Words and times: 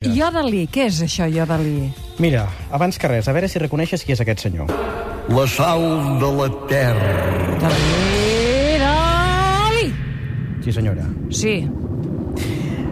Iodalí, 0.00 0.62
què 0.72 0.86
és 0.88 0.98
això, 1.04 1.26
Iodalí? 1.28 1.90
Mira, 2.24 2.46
abans 2.72 2.96
que 2.96 3.08
res, 3.10 3.26
a 3.28 3.34
veure 3.36 3.50
si 3.52 3.60
reconeixes 3.60 4.00
qui 4.00 4.14
és 4.14 4.20
aquest 4.24 4.40
senyor. 4.46 4.70
La 5.28 5.42
sal 5.44 5.82
de 6.22 6.30
la 6.38 6.46
terra. 6.70 7.10
Dalí, 7.60 8.78
Dalí! 8.80 9.84
Sí, 10.64 10.72
senyora. 10.72 11.04
Sí, 11.28 11.52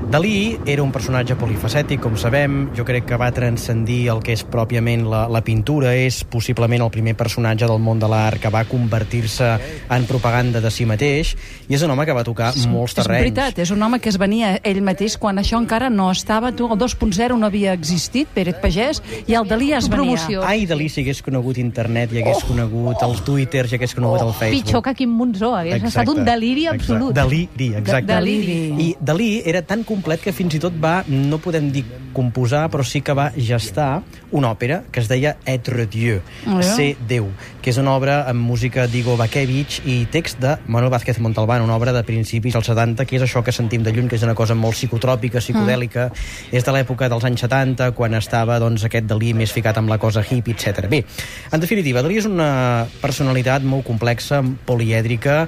Dalí 0.09 0.57
era 0.65 0.81
un 0.81 0.89
personatge 0.89 1.35
polifacètic, 1.37 2.01
com 2.01 2.15
sabem. 2.17 2.71
Jo 2.73 2.85
crec 2.89 3.05
que 3.11 3.17
va 3.21 3.27
transcendir 3.37 4.07
el 4.09 4.23
que 4.25 4.33
és 4.33 4.41
pròpiament 4.41 5.03
la, 5.05 5.27
la 5.29 5.43
pintura. 5.45 5.91
És 5.93 6.23
possiblement 6.25 6.81
el 6.81 6.89
primer 6.95 7.13
personatge 7.13 7.67
del 7.69 7.83
món 7.85 8.01
de 8.01 8.09
l'art 8.09 8.41
que 8.41 8.49
va 8.49 8.63
convertir-se 8.65 9.51
en 9.93 10.07
propaganda 10.09 10.63
de 10.65 10.71
si 10.73 10.87
mateix. 10.89 11.35
I 11.69 11.77
és 11.77 11.85
un 11.85 11.93
home 11.93 12.07
que 12.09 12.17
va 12.17 12.23
tocar 12.25 12.55
molts 12.73 12.95
és 12.95 13.03
terrenys. 13.03 13.27
veritat, 13.27 13.61
és 13.61 13.73
un 13.75 13.85
home 13.85 13.99
que 14.01 14.09
es 14.09 14.17
venia 14.17 14.55
ell 14.65 14.81
mateix 14.87 15.19
quan 15.21 15.43
això 15.43 15.61
encara 15.61 15.91
no 15.93 16.09
estava, 16.15 16.55
tu, 16.57 16.71
el 16.73 16.81
2.0 16.81 17.37
no 17.37 17.53
havia 17.53 17.77
existit, 17.77 18.33
Pérez 18.33 18.57
Pagès, 18.65 19.03
i 19.27 19.37
el 19.37 19.45
Dalí 19.45 19.75
es 19.77 19.91
venia. 19.93 20.17
Promoció. 20.17 20.41
Ai, 20.49 20.65
Dalí, 20.65 20.89
si 20.89 21.05
hagués 21.05 21.21
conegut 21.21 21.61
internet 21.61 22.17
i 22.17 22.23
hagués 22.23 22.47
oh. 22.47 22.55
conegut 22.55 23.05
els 23.05 23.21
Twitter 23.29 23.67
i 23.69 23.77
hagués 23.77 23.93
conegut 23.99 24.25
el 24.25 24.33
Facebook. 24.33 24.65
Pitjor 24.73 24.87
que 24.89 24.97
Quim 25.03 25.13
Monzó, 25.21 25.53
hagués 25.61 25.85
estat 25.93 26.09
un 26.09 26.25
deliri 26.25 26.65
exacte. 26.73 26.97
absolut. 26.97 27.15
Deliri, 27.21 27.71
exacte. 27.83 28.15
Deliri. 28.15 28.59
I 28.89 28.91
Dalí 29.05 29.31
era 29.45 29.61
tan 29.61 29.85
complet 29.99 30.23
que 30.23 30.33
fins 30.33 30.55
i 30.55 30.63
tot 30.63 30.75
va, 30.79 31.03
no 31.11 31.41
podem 31.43 31.73
dir 31.75 31.85
composar, 32.15 32.65
però 32.71 32.83
sí 32.87 33.03
que 33.05 33.15
va 33.15 33.29
gestar 33.37 34.01
una 34.35 34.51
òpera 34.55 34.81
que 34.91 35.03
es 35.03 35.09
deia 35.11 35.37
Etre 35.47 35.87
Dieu, 35.91 36.23
Ah, 36.47 36.59
ja? 36.63 36.71
Ser 36.75 36.89
Déu, 37.09 37.29
que 37.63 37.71
és 37.71 37.79
una 37.79 37.93
obra 37.99 38.23
amb 38.31 38.41
música 38.47 38.87
d'Igo 38.91 39.17
Bakevich 39.19 39.81
i 39.87 40.01
text 40.11 40.41
de 40.41 40.55
Manuel 40.67 40.91
Vázquez 40.93 41.19
Montalbán, 41.21 41.63
una 41.63 41.77
obra 41.77 41.93
de 41.93 42.03
principis 42.07 42.55
dels 42.57 42.67
70, 42.71 43.05
que 43.07 43.19
és 43.19 43.25
això 43.27 43.43
que 43.45 43.53
sentim 43.53 43.83
de 43.85 43.93
lluny, 43.93 44.09
que 44.09 44.17
és 44.17 44.25
una 44.27 44.35
cosa 44.39 44.55
molt 44.59 44.77
psicotròpica, 44.79 45.43
psicodèlica, 45.43 46.09
és 46.53 46.65
de 46.65 46.75
l'època 46.75 47.09
dels 47.13 47.25
anys 47.29 47.45
70, 47.45 47.91
quan 47.99 48.15
estava 48.19 48.59
doncs, 48.63 48.85
aquest 48.89 49.09
Dalí 49.09 49.35
més 49.35 49.53
ficat 49.53 49.77
amb 49.81 49.91
la 49.91 49.99
cosa 49.99 50.23
hippie, 50.25 50.55
etc. 50.57 50.89
Bé, 50.91 51.03
en 51.53 51.61
definitiva, 51.61 52.03
Dalí 52.05 52.19
és 52.23 52.29
una 52.29 52.87
personalitat 53.03 53.65
molt 53.67 53.87
complexa, 53.87 54.43
polièdrica, 54.67 55.47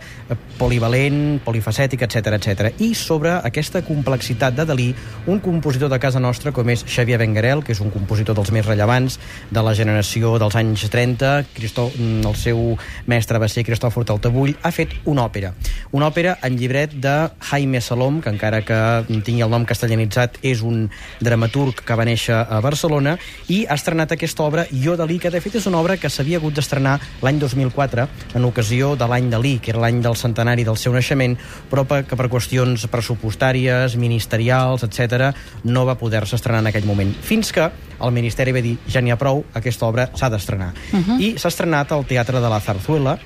polivalent, 0.58 1.40
polifacètica, 1.44 2.08
etc 2.08 2.36
etc. 2.36 2.72
I 2.80 2.92
sobre 2.94 3.36
aquesta 3.44 3.82
complexitat 3.86 4.39
de 4.48 4.64
Dalí, 4.64 4.94
un 5.28 5.38
compositor 5.44 5.90
de 5.92 5.98
casa 6.00 6.18
nostra 6.20 6.50
com 6.56 6.68
és 6.72 6.80
Xavier 6.88 7.18
Benguerel, 7.20 7.60
que 7.62 7.74
és 7.76 7.80
un 7.84 7.90
compositor 7.92 8.34
dels 8.38 8.48
més 8.56 8.64
rellevants 8.64 9.18
de 9.52 9.60
la 9.62 9.74
generació 9.76 10.38
dels 10.40 10.56
anys 10.56 10.86
30, 10.88 11.44
Cristó, 11.52 11.90
mm, 11.92 12.24
el 12.26 12.36
seu 12.40 12.78
mestre 13.06 13.38
va 13.38 13.48
ser 13.52 13.66
Cristòfor 13.68 14.06
Taltabull, 14.08 14.54
ha 14.62 14.70
fet 14.72 14.94
una 15.04 15.26
òpera. 15.28 15.52
Una 15.92 16.08
òpera 16.08 16.38
en 16.42 16.56
llibret 16.56 16.94
de 16.94 17.28
Jaime 17.50 17.82
Salom, 17.84 18.22
que 18.22 18.30
encara 18.32 18.62
que 18.64 18.80
tingui 19.26 19.42
el 19.44 19.50
nom 19.52 19.66
castellanitzat, 19.68 20.38
és 20.42 20.62
un 20.62 20.88
dramaturg 21.20 21.84
que 21.84 21.94
va 21.98 22.06
néixer 22.08 22.34
a 22.48 22.60
Barcelona, 22.64 23.18
i 23.48 23.66
ha 23.68 23.74
estrenat 23.76 24.12
aquesta 24.16 24.42
obra 24.44 24.64
Jo 24.72 24.96
Dalí, 24.96 25.18
que 25.18 25.28
de 25.30 25.40
fet 25.44 25.56
és 25.60 25.66
una 25.66 25.80
obra 25.82 25.98
que 25.98 26.08
s'havia 26.08 26.38
hagut 26.38 26.54
d'estrenar 26.54 26.98
l'any 27.20 27.38
2004, 27.38 28.08
en 28.34 28.44
ocasió 28.44 28.94
de 28.96 29.06
l'any 29.06 29.28
Dalí, 29.28 29.58
que 29.58 29.72
era 29.74 29.80
l'any 29.80 30.00
del 30.00 30.16
centenari 30.16 30.64
del 30.64 30.76
seu 30.78 30.92
naixement, 30.94 31.36
però 31.70 31.84
per- 31.84 32.04
que 32.06 32.16
per 32.16 32.28
qüestions 32.30 32.86
pressupostàries, 32.86 33.96
ministerials, 33.96 34.29
etc, 34.38 35.34
no 35.64 35.84
va 35.86 35.98
poder-se 35.98 36.36
estrenar 36.36 36.60
en 36.60 36.70
aquell 36.70 36.86
moment. 36.86 37.12
Fins 37.22 37.52
que 37.52 37.70
el 38.00 38.12
Ministeri 38.12 38.52
va 38.52 38.62
dir, 38.62 38.76
ja 38.88 39.00
n'hi 39.00 39.10
ha 39.10 39.18
prou, 39.18 39.44
aquesta 39.54 39.86
obra 39.86 40.10
s'ha 40.14 40.30
d'estrenar. 40.30 40.72
Uh 40.92 40.98
-huh. 40.98 41.20
I 41.20 41.38
s'ha 41.38 41.48
estrenat 41.48 41.92
al 41.92 42.06
Teatre 42.06 42.40
de 42.40 42.48
la 42.48 42.60
Zarzuela, 42.60 43.18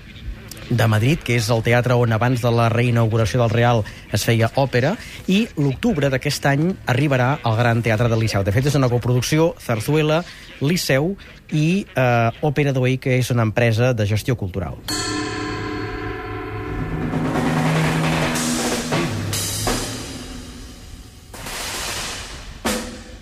de 0.71 0.87
Madrid, 0.87 1.19
que 1.23 1.37
és 1.37 1.49
el 1.51 1.63
teatre 1.63 1.97
on 2.01 2.13
abans 2.13 2.41
de 2.43 2.51
la 2.51 2.69
reinauguració 2.73 3.41
del 3.43 3.51
Real 3.51 3.83
es 4.13 4.25
feia 4.25 4.51
òpera, 4.61 4.97
i 5.27 5.47
l'octubre 5.57 6.09
d'aquest 6.13 6.47
any 6.47 6.77
arribarà 6.87 7.39
al 7.43 7.57
Gran 7.57 7.83
Teatre 7.83 8.09
del 8.09 8.25
Liceu. 8.25 8.45
De 8.45 8.53
fet, 8.53 8.67
és 8.67 8.79
una 8.79 8.89
coproducció 8.89 9.55
Zarzuela, 9.61 10.23
Liceu 10.61 11.17
i 11.53 11.85
eh, 11.95 12.31
Òpera 12.43 12.73
d'Oí, 12.73 12.99
que 12.99 13.19
és 13.19 13.31
una 13.31 13.43
empresa 13.43 13.93
de 13.93 14.07
gestió 14.07 14.37
cultural. 14.37 14.81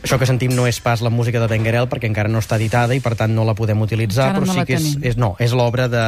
Això 0.02 0.18
que 0.18 0.26
sentim 0.26 0.50
no 0.56 0.66
és 0.66 0.80
pas 0.82 1.00
la 1.00 1.10
música 1.14 1.38
de 1.38 1.46
Benguerel 1.46 1.86
perquè 1.86 2.08
encara 2.10 2.30
no 2.32 2.40
està 2.42 2.56
editada 2.58 2.96
i 2.96 3.00
per 3.00 3.14
tant 3.18 3.30
no 3.34 3.44
la 3.46 3.54
podem 3.54 3.80
utilitzar, 3.84 4.32
Encara 4.32 4.40
però 4.40 4.48
no 4.48 4.54
sí 4.56 4.66
que 4.66 4.74
és, 4.74 4.88
tenim. 4.88 5.04
és, 5.12 5.16
no, 5.20 5.30
és 5.38 5.52
l'obra 5.54 5.86
de, 5.88 6.04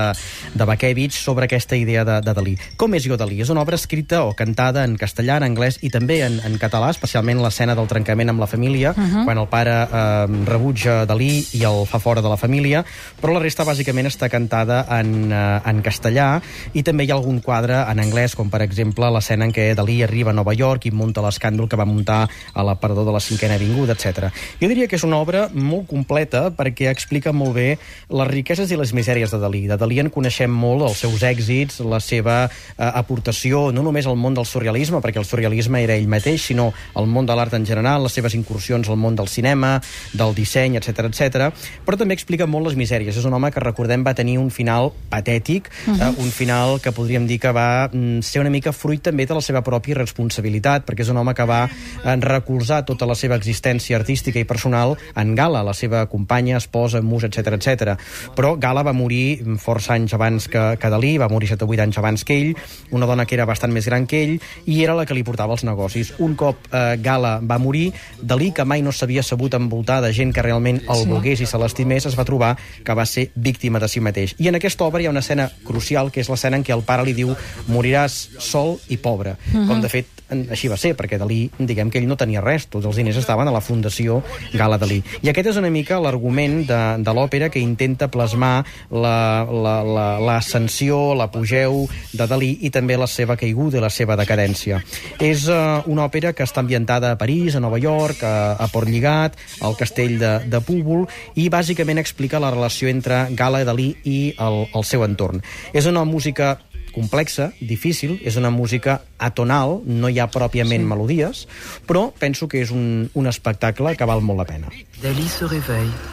de 0.55 0.67
Bakevich 0.67 1.15
sobre 1.15 1.47
aquesta 1.47 1.79
idea 1.79 2.03
de, 2.05 2.19
de 2.25 2.35
Dalí. 2.35 2.57
Com 2.81 2.97
és 2.99 3.07
Jo 3.07 3.19
Dalí? 3.21 3.39
És 3.45 3.53
una 3.55 3.63
obra 3.63 3.79
escrita 3.79 4.25
o 4.27 4.33
cantada 4.35 4.83
en 4.85 4.97
castellà, 4.99 5.37
en 5.39 5.47
anglès 5.47 5.79
i 5.87 5.93
també 5.95 6.21
en, 6.27 6.41
en 6.43 6.59
català, 6.59 6.89
especialment 6.91 7.43
l'escena 7.45 7.77
del 7.79 7.87
trencament 7.91 8.33
amb 8.33 8.43
la 8.43 8.49
família, 8.51 8.95
uh 8.97 8.99
-huh. 8.99 9.25
quan 9.25 9.39
el 9.39 9.49
pare 9.49 9.77
eh, 9.87 10.27
rebutja 10.51 11.07
Dalí 11.07 11.47
i 11.53 11.63
el 11.63 11.87
fa 11.87 12.01
fora 12.01 12.23
de 12.23 12.29
la 12.29 12.37
família, 12.37 12.85
però 13.23 13.33
la 13.33 13.41
resta 13.41 13.65
bàsicament 13.65 14.07
està 14.07 14.29
cantada 14.29 14.87
en, 14.91 15.31
eh, 15.31 15.61
en 15.71 15.83
castellà 15.83 16.41
i 16.73 16.83
també 16.83 17.05
hi 17.05 17.11
ha 17.11 17.15
algun 17.15 17.41
quadre 17.41 17.85
en 17.91 18.01
anglès, 18.01 18.35
com 18.35 18.51
per 18.51 18.63
exemple 18.63 19.11
l'escena 19.11 19.45
en 19.45 19.53
què 19.53 19.75
Dalí 19.75 20.03
arriba 20.03 20.31
a 20.31 20.35
Nova 20.35 20.55
York 20.55 20.87
i 20.87 20.91
munta 20.91 21.23
l'escàndol 21.23 21.69
que 21.69 21.77
va 21.77 21.85
muntar 21.85 22.29
a 22.55 22.63
l'aparador 22.63 23.05
de 23.05 23.13
la 23.13 23.21
cinquena 23.21 23.55
avinguda, 23.55 23.84
etc. 23.91 24.31
Jo 24.61 24.69
diria 24.71 24.89
que 24.89 24.97
és 24.97 25.05
una 25.05 25.19
obra 25.23 25.49
molt 25.53 25.89
completa 25.91 26.51
perquè 26.55 26.91
explica 26.91 27.33
molt 27.33 27.55
bé 27.57 27.69
les 28.09 28.31
riqueses 28.31 28.71
i 28.71 28.79
les 28.81 28.93
misèries 28.97 29.31
de 29.31 29.41
Dalí. 29.43 29.67
De 29.71 29.79
Dalí 29.81 30.01
en 30.01 30.11
coneixem 30.11 30.51
molt 30.51 30.87
els 30.89 31.03
seus 31.05 31.23
èxits, 31.27 31.81
la 31.85 32.01
seva 32.01 32.45
eh, 32.47 32.51
aportació 32.87 33.71
no 33.75 33.83
només 33.83 34.07
al 34.07 34.17
món 34.17 34.35
del 34.35 34.47
surrealisme, 34.49 35.01
perquè 35.05 35.21
el 35.21 35.29
surrealisme 35.29 35.83
era 35.85 35.97
ell 35.97 36.09
mateix, 36.09 36.49
sinó 36.51 36.71
al 36.95 37.07
món 37.11 37.27
de 37.27 37.37
l'art 37.37 37.55
en 37.55 37.67
general, 37.67 38.05
les 38.05 38.17
seves 38.17 38.35
incursions 38.39 38.89
al 38.89 39.01
món 39.01 39.17
del 39.17 39.29
cinema, 39.29 39.77
del 40.13 40.35
disseny, 40.35 40.79
etc 40.81 41.09
etc. 41.11 41.51
però 41.85 41.99
també 42.01 42.17
explica 42.17 42.47
molt 42.47 42.71
les 42.71 42.79
misèries. 42.79 43.17
És 43.17 43.29
un 43.29 43.35
home 43.37 43.51
que, 43.53 43.63
recordem, 43.63 44.05
va 44.07 44.15
tenir 44.15 44.39
un 44.39 44.51
final 44.51 44.93
patètic, 45.11 45.71
uh 45.87 45.95
-huh. 45.95 46.01
eh, 46.01 46.23
un 46.23 46.31
final 46.31 46.81
que 46.81 46.93
podríem 46.93 47.27
dir 47.27 47.41
que 47.41 47.53
va 47.53 47.89
mm, 47.93 48.21
ser 48.23 48.41
una 48.41 48.51
mica 48.51 48.73
fruit 48.73 49.03
també 49.03 49.27
de 49.27 49.35
la 49.35 49.41
seva 49.41 49.63
pròpia 49.63 49.95
responsabilitat, 49.95 50.87
perquè 50.87 51.01
és 51.01 51.09
un 51.09 51.17
home 51.17 51.35
que 51.35 51.45
va 51.45 51.65
eh, 51.65 52.17
recolzar 52.21 52.85
tota 52.85 53.07
la 53.07 53.15
seva 53.15 53.37
existència 53.37 53.74
artística 53.95 54.39
i 54.39 54.45
personal 54.45 54.97
en 55.17 55.35
Gala, 55.35 55.63
la 55.65 55.75
seva 55.75 56.07
companya, 56.07 56.57
esposa, 56.59 57.01
musa, 57.03 57.27
etc 57.27 57.55
etc. 57.59 57.97
Però 58.37 58.55
Gala 58.61 58.83
va 58.83 58.93
morir 58.93 59.41
força 59.59 59.95
anys 59.95 60.15
abans 60.15 60.49
que, 60.49 60.63
que 60.81 60.91
Dalí, 60.91 61.17
va 61.19 61.29
morir 61.29 61.49
7 61.49 61.65
o 61.65 61.69
8 61.69 61.83
anys 61.83 61.99
abans 61.99 62.25
que 62.25 62.37
ell, 62.39 62.55
una 62.91 63.07
dona 63.07 63.27
que 63.27 63.35
era 63.35 63.47
bastant 63.47 63.73
més 63.73 63.87
gran 63.87 64.07
que 64.07 64.23
ell, 64.23 64.37
i 64.67 64.83
era 64.85 64.95
la 64.95 65.07
que 65.07 65.15
li 65.15 65.25
portava 65.25 65.55
els 65.55 65.65
negocis. 65.65 66.13
Un 66.19 66.35
cop 66.37 66.69
eh, 66.73 66.97
Gala 67.03 67.41
va 67.43 67.59
morir, 67.59 67.93
Dalí, 68.21 68.53
que 68.53 68.65
mai 68.65 68.83
no 68.83 68.93
s'havia 68.93 69.23
sabut 69.23 69.55
envoltar 69.55 70.01
de 70.05 70.13
gent 70.13 70.33
que 70.35 70.43
realment 70.43 70.83
el 70.89 71.03
Sí. 71.05 71.09
volgués 71.11 71.41
i 71.41 71.47
se 71.47 71.59
l'estimés, 71.59 72.07
es 72.07 72.19
va 72.19 72.25
trobar 72.25 72.57
que 72.85 72.95
va 72.95 73.05
ser 73.07 73.31
víctima 73.35 73.81
de 73.81 73.89
si 73.89 74.01
mateix. 74.01 74.35
I 74.39 74.49
en 74.49 74.55
aquesta 74.57 74.85
obra 74.85 75.03
hi 75.03 75.07
ha 75.07 75.11
una 75.11 75.21
escena 75.21 75.51
crucial, 75.65 76.11
que 76.13 76.21
és 76.21 76.29
l'escena 76.31 76.57
en 76.57 76.65
què 76.65 76.73
el 76.75 76.83
pare 76.87 77.05
li 77.05 77.13
diu 77.13 77.35
moriràs 77.69 78.29
sol 78.39 78.79
i 78.89 78.97
pobre, 78.97 79.37
com 79.53 79.81
de 79.83 79.89
fet 79.91 80.07
així 80.35 80.69
va 80.73 80.77
ser, 80.81 80.95
perquè 80.97 81.19
Dalí, 81.21 81.51
diguem 81.59 81.91
que 81.93 82.01
ell 82.01 82.09
no 82.09 82.17
tenia 82.19 82.41
res, 82.43 82.65
tots 82.73 82.87
els 82.89 82.97
diners 82.97 83.19
estaven 83.21 83.47
a 83.47 83.53
la 83.55 83.61
Fundació 83.65 84.21
Gala 84.55 84.79
Dalí. 84.79 85.01
I 85.25 85.33
aquest 85.33 85.51
és 85.55 85.59
una 85.61 85.73
mica 85.75 85.99
l'argument 86.03 86.61
de, 86.69 86.81
de 87.03 87.15
l'òpera 87.17 87.51
que 87.51 87.59
intenta 87.63 88.07
plasmar 88.13 88.65
la- 88.91 89.45
la- 89.51 89.81
la- 89.85 90.19
l'ascensió, 90.23 91.15
la, 91.15 91.25
l'apogeu 91.25 91.87
de 92.13 92.27
Dalí 92.29 92.51
i 92.69 92.71
també 92.71 92.99
la 93.01 93.09
seva 93.09 93.37
caiguda 93.41 93.79
i 93.79 93.83
la 93.83 93.89
seva 93.91 94.17
decadència. 94.21 94.83
És 95.25 95.47
uh, 95.49 95.81
una 95.91 96.05
òpera 96.05 96.35
que 96.37 96.45
està 96.45 96.61
ambientada 96.61 97.15
a 97.15 97.19
París, 97.19 97.57
a 97.57 97.63
Nova 97.65 97.79
York, 97.81 98.21
a, 98.23 98.55
a 98.61 98.69
Port 98.69 98.89
Lligat, 98.93 99.39
al 99.65 99.77
castell 99.81 100.19
de, 100.21 100.35
de 100.53 100.61
Púbol, 100.61 101.07
i 101.41 101.49
bàsicament 101.49 101.99
explica 102.03 102.39
la 102.43 102.53
relació 102.53 102.93
entre 102.93 103.25
Gala, 103.33 103.65
Dalí 103.65 103.95
i 104.05 104.19
el, 104.37 104.67
el 104.75 104.85
seu 104.85 105.05
entorn. 105.09 105.41
És 105.73 105.89
una 105.89 106.05
música 106.05 106.59
complexa, 106.95 107.51
difícil, 107.61 108.17
és 108.23 108.39
una 108.41 108.51
música 108.55 109.01
atonal, 109.19 109.81
no 109.85 110.09
hi 110.09 110.21
ha 110.23 110.29
pròpiament 110.31 110.85
sí. 110.85 110.91
melodies, 110.91 111.45
però 111.89 112.09
penso 112.19 112.49
que 112.49 112.63
és 112.65 112.73
un, 112.75 113.09
un 113.15 113.31
espectacle 113.31 113.97
que 113.99 114.09
val 114.09 114.23
molt 114.23 114.45
la 114.45 114.49
pena. 114.49 114.73
Dali 115.03 115.29
se 115.29 115.49
réveille. 115.51 116.13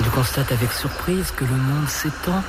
Il 0.00 0.10
constate 0.10 0.52
avec 0.52 0.72
surprise 0.72 1.30
que 1.30 1.44
le 1.44 1.56
monde 1.56 1.88
s'étend 1.88 2.42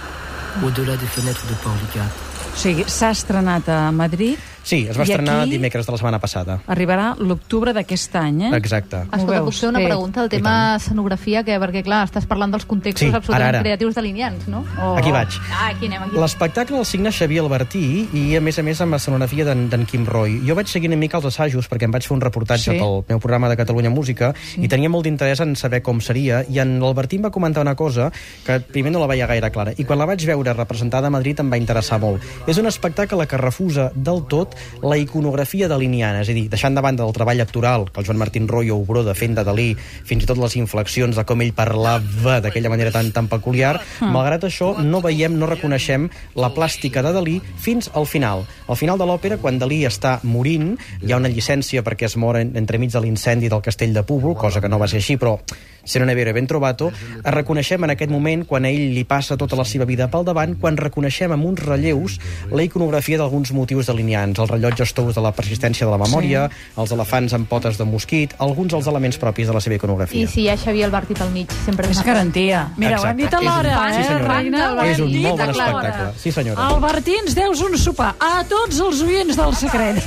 au-delà 0.63 0.97
des 0.97 1.07
fenêtres 1.07 1.45
de 1.47 1.55
Port-Ligat. 1.63 2.11
O 2.51 2.57
sigui, 2.59 2.85
s'ha 2.89 3.11
estrenat 3.15 3.69
a 3.69 3.91
Madrid, 3.95 4.39
Sí, 4.63 4.87
es 4.89 4.97
va 4.97 5.03
I 5.03 5.09
estrenar 5.09 5.39
aquí- 5.41 5.51
dimecres 5.51 5.85
de 5.85 5.91
la 5.91 5.97
setmana 5.97 6.19
passada. 6.19 6.59
arribarà 6.67 7.15
l'octubre 7.17 7.73
d'aquest 7.73 8.15
any, 8.15 8.41
eh? 8.43 8.55
Exacte. 8.57 8.97
Escolta, 9.11 9.39
veus? 9.41 9.45
puc 9.45 9.53
fer 9.59 9.69
una 9.69 9.79
pregunta? 9.79 10.21
El 10.23 10.29
tema 10.29 10.75
escenografia, 10.75 11.43
que, 11.43 11.57
perquè, 11.59 11.83
clar, 11.83 12.05
estàs 12.07 12.25
parlant 12.27 12.51
dels 12.51 12.65
contextos 12.65 13.07
Sí, 13.09 13.13
absolutament 13.15 13.47
ara, 13.49 13.57
ara. 13.59 13.63
creatius 13.63 13.95
delineants, 13.95 14.47
no? 14.47 14.63
O... 14.81 14.95
Aquí 14.97 15.11
vaig. 15.11 15.29
Ah, 15.51 15.69
aquí 15.69 15.87
anem, 15.87 16.03
aquí. 16.03 16.15
L'espectacle 16.17 16.77
el 16.77 16.85
signa 16.85 17.11
Xavier 17.11 17.41
Albertí 17.43 18.07
i, 18.13 18.35
a 18.35 18.41
més 18.41 18.59
a 18.59 18.63
més, 18.63 18.79
amb 18.81 18.93
escenografia 18.95 19.45
d'en 19.45 19.85
Quim 19.89 20.05
Roy. 20.05 20.39
Jo 20.47 20.55
vaig 20.55 20.67
seguir 20.67 20.89
una 20.89 20.97
mica 20.97 21.17
els 21.17 21.25
assajos 21.25 21.67
perquè 21.69 21.83
em 21.89 21.91
vaig 21.91 22.03
fer 22.05 22.15
un 22.15 22.21
reportatge 22.21 22.61
Sí. 22.71 22.71
sí. 22.71 22.77
pel 22.79 23.03
meu 23.09 23.19
programa 23.19 23.49
de 23.49 23.57
Catalunya 23.57 23.89
Música 23.89 24.33
sí. 24.37 24.61
i 24.61 24.67
tenia 24.67 24.89
molt 24.89 25.03
d'interès 25.05 25.39
en 25.41 25.55
saber 25.55 25.81
com 25.81 25.99
seria 26.01 26.45
i 26.47 26.59
en 26.59 26.79
l'Albertí 26.79 27.15
em 27.17 27.25
va 27.25 27.31
comentar 27.31 27.61
una 27.63 27.75
cosa 27.75 28.11
que 28.45 28.59
primer 28.59 28.91
no 28.91 28.99
la 28.99 29.07
veia 29.07 29.25
gaire 29.25 29.49
clara 29.51 29.73
i 29.77 29.83
quan 29.83 29.97
la 29.97 30.05
vaig 30.05 30.23
veure 30.25 30.53
representada 30.53 31.07
a 31.07 31.09
Madrid 31.09 31.39
em 31.39 31.49
va 31.51 31.57
interessar 31.57 31.99
molt. 31.99 32.21
És 32.47 32.57
un 32.59 32.67
espectacle 32.67 33.25
que 33.27 33.37
refusa 33.37 33.91
del 33.95 34.23
tot 34.27 34.50
la 34.81 34.97
iconografia 34.99 35.69
daliniana, 35.71 36.21
és 36.25 36.31
a 36.31 36.35
dir, 36.35 36.47
deixant 36.51 36.75
de 36.75 36.83
banda 36.83 37.05
del 37.05 37.15
treball 37.15 37.41
actoral 37.43 37.87
que 37.89 38.01
el 38.01 38.07
Joan 38.07 38.19
Martín 38.21 38.47
Royo 38.47 38.77
obró 38.77 39.03
de 39.03 39.15
fent 39.17 39.35
de 39.37 39.45
Dalí, 39.47 39.69
fins 39.77 40.25
i 40.25 40.29
tot 40.29 40.39
les 40.41 40.55
inflexions 40.59 41.17
de 41.17 41.25
com 41.27 41.41
ell 41.41 41.53
parlava 41.57 42.39
d'aquella 42.43 42.71
manera 42.73 42.93
tan, 42.93 43.11
tan 43.15 43.29
peculiar, 43.31 43.77
mm. 43.79 44.11
malgrat 44.13 44.47
això 44.47 44.73
no 44.81 45.01
veiem, 45.03 45.37
no 45.39 45.49
reconeixem 45.49 46.09
la 46.35 46.51
plàstica 46.55 47.03
de 47.05 47.13
Dalí 47.15 47.39
fins 47.61 47.91
al 47.93 48.07
final. 48.09 48.45
Al 48.67 48.79
final 48.79 48.99
de 49.01 49.07
l'òpera, 49.09 49.39
quan 49.41 49.59
Dalí 49.61 49.83
està 49.87 50.19
morint, 50.23 50.73
hi 51.01 51.11
ha 51.11 51.19
una 51.21 51.31
llicència 51.31 51.83
perquè 51.85 52.09
es 52.09 52.17
mor 52.17 52.39
entremig 52.41 52.93
de 52.93 53.03
l'incendi 53.03 53.51
del 53.51 53.63
castell 53.65 53.93
de 53.93 54.05
Púbol, 54.07 54.37
cosa 54.37 54.61
que 54.61 54.69
no 54.69 54.79
va 54.81 54.89
ser 54.91 55.01
així, 55.01 55.17
però 55.21 55.37
se 55.83 55.99
non 55.99 56.09
è 56.09 56.15
vero 56.15 56.29
e 56.29 56.33
ben 56.33 56.47
trovato, 56.47 56.91
reconeixem 57.23 57.83
en 57.83 57.93
aquest 57.95 58.11
moment, 58.11 58.45
quan 58.45 58.65
a 58.65 58.69
ell 58.69 58.93
li 58.93 59.03
passa 59.05 59.37
tota 59.37 59.55
la 59.55 59.65
seva 59.65 59.85
vida 59.85 60.07
pel 60.11 60.25
davant, 60.27 60.55
quan 60.59 60.77
reconeixem 60.77 61.31
amb 61.31 61.45
uns 61.45 61.61
relleus 61.63 62.19
la 62.51 62.63
iconografia 62.63 63.17
d'alguns 63.17 63.51
motius 63.55 63.89
delineants, 63.89 64.39
els 64.39 64.51
rellotges 64.51 64.93
tous 64.93 65.15
de 65.15 65.23
la 65.23 65.33
persistència 65.35 65.87
de 65.87 65.91
la 65.91 65.99
memòria, 66.01 66.47
sí. 66.49 66.73
els 66.81 66.91
elefants 66.95 67.33
amb 67.37 67.49
potes 67.49 67.79
de 67.79 67.87
mosquit, 67.87 68.35
alguns 68.39 68.73
dels 68.73 68.87
elements 68.87 69.17
propis 69.21 69.49
de 69.49 69.55
la 69.55 69.61
seva 69.63 69.77
iconografia. 69.79 70.25
I 70.25 70.29
si 70.29 70.45
hi 70.45 70.49
ha 70.51 70.57
Xavier 70.59 70.87
Albertit 70.89 71.21
al 71.21 71.31
mig, 71.33 71.51
sempre 71.65 71.89
És 71.91 72.01
garantia. 72.05 72.67
Mira, 72.77 72.99
ho 73.01 73.07
hem 73.09 73.17
dit 73.17 73.33
a 73.33 73.41
l'hora, 73.41 73.77
Sí, 73.91 73.99
eh, 73.99 74.03
senyora. 74.05 74.37
Reina? 74.37 74.67
És 74.85 74.99
un 74.99 75.11
dit 75.11 75.25
molt 75.25 75.39
bon 75.41 75.49
espectacle. 75.51 76.11
Sí, 76.21 76.31
senyora. 76.31 76.67
Albertí, 76.71 77.15
ens 77.19 77.35
deus 77.35 77.61
un 77.65 77.77
sopar. 77.77 78.13
A 78.19 78.43
tots 78.47 78.79
els 78.79 79.01
oients 79.03 79.37
del 79.37 79.55
secret. 79.59 79.99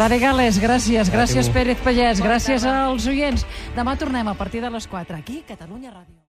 Rade 0.00 0.18
Gales, 0.22 0.60
gràcies. 0.62 1.10
Gràcies, 1.12 1.50
Pérez 1.54 1.78
Pallès. 1.84 2.22
Gràcies 2.24 2.66
als 2.66 3.06
oients. 3.10 3.46
Demà 3.76 3.96
tornem 4.00 4.28
a 4.28 4.34
partir 4.34 4.62
les 4.72 4.86
4 4.86 5.16
aquí, 5.16 5.42
Catalunya 5.46 5.90
Ràdio. 5.90 6.16